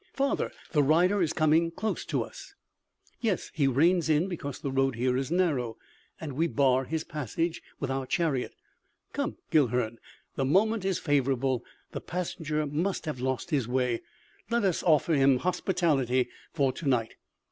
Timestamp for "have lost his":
13.05-13.67